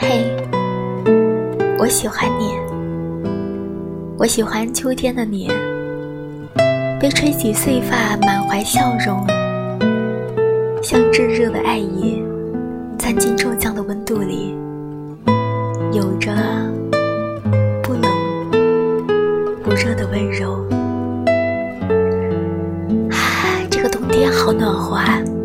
[0.00, 0.24] 嘿
[1.76, 2.56] 我喜欢你
[4.16, 5.50] 我喜欢秋天的你
[7.00, 9.26] 被吹起碎发满怀笑容
[10.80, 12.22] 像炙热的爱意
[12.96, 14.56] 钻进骤降的温度里
[15.92, 16.32] 有着
[17.82, 18.02] 不冷
[19.64, 20.64] 不热的温柔。
[23.68, 25.37] 这个冬天好暖和啊！